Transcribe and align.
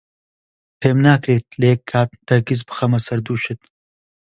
پێم 0.79 0.97
ناکرێت 1.07 1.45
لە 1.59 1.65
یەک 1.71 1.81
کات 1.91 2.09
تەرکیز 2.27 2.61
بخەمە 2.67 2.99
سەر 3.05 3.19
دوو 3.25 3.37
شت. 3.43 3.61